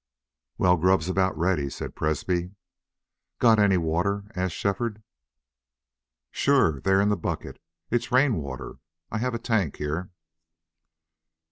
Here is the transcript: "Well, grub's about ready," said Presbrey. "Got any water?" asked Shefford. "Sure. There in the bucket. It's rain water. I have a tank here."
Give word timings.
"Well, 0.57 0.77
grub's 0.77 1.09
about 1.09 1.37
ready," 1.37 1.69
said 1.69 1.93
Presbrey. 1.93 2.55
"Got 3.37 3.59
any 3.59 3.77
water?" 3.77 4.23
asked 4.35 4.55
Shefford. 4.55 5.03
"Sure. 6.31 6.81
There 6.81 6.99
in 7.01 7.09
the 7.09 7.15
bucket. 7.15 7.61
It's 7.91 8.11
rain 8.11 8.37
water. 8.37 8.79
I 9.11 9.19
have 9.19 9.35
a 9.35 9.37
tank 9.37 9.75
here." 9.75 10.09